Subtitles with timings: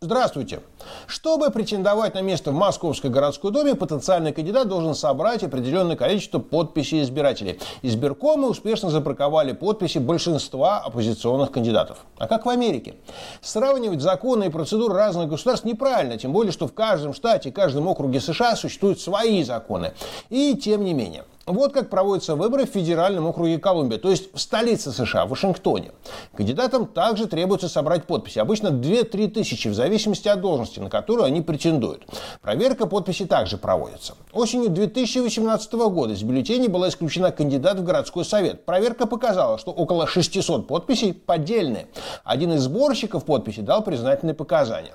[0.00, 0.60] Здравствуйте.
[1.08, 7.02] Чтобы претендовать на место в Московской городской думе, потенциальный кандидат должен собрать определенное количество подписей
[7.02, 7.58] избирателей.
[7.82, 11.98] Избиркомы успешно забраковали подписи большинства оппозиционных кандидатов.
[12.18, 12.94] А как в Америке?
[13.42, 17.88] Сравнивать законы и процедуры разных государств неправильно, тем более, что в каждом штате и каждом
[17.88, 19.92] округе США существуют свои законы.
[20.30, 21.24] И тем не менее.
[21.48, 25.92] Вот как проводятся выборы в федеральном округе Колумбия, то есть в столице США, Вашингтоне.
[26.36, 31.40] Кандидатам также требуется собрать подписи, обычно 2-3 тысячи, в зависимости от должности, на которую они
[31.40, 32.06] претендуют.
[32.42, 34.14] Проверка подписи также проводится.
[34.34, 38.66] Осенью 2018 года из бюллетеней была исключена кандидат в городской совет.
[38.66, 41.86] Проверка показала, что около 600 подписей поддельные.
[42.24, 44.92] Один из сборщиков подписи дал признательные показания.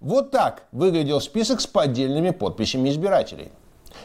[0.00, 3.52] Вот так выглядел список с поддельными подписями избирателей.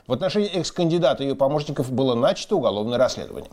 [0.08, 3.50] В отношении экс-кандидата и ее помощников было начато уголовное расследование.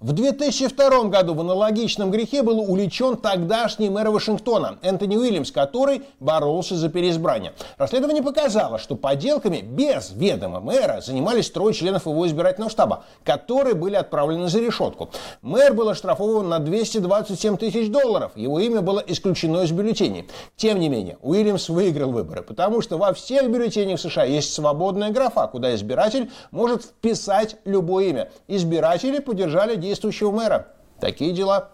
[0.00, 6.76] В 2002 году в аналогичном грехе был уличен тогдашний мэр Вашингтона Энтони Уильямс, который боролся
[6.76, 7.52] за переизбрание.
[7.78, 13.96] Расследование показало, что поделками без ведома мэра занимались трое членов его избирательного штаба, которые были
[13.96, 15.10] отправлены за решетку.
[15.42, 20.28] Мэр был оштрафован на 227 тысяч долларов, его имя было исключено из бюллетеней.
[20.56, 25.48] Тем не менее, Уильямс выиграл выборы, потому что во всех бюллетенях США есть свободная графа,
[25.48, 28.30] куда избиратель может вписать любое имя.
[28.46, 30.68] Избиратели поддержали действующего мэра.
[31.00, 31.70] Такие дела.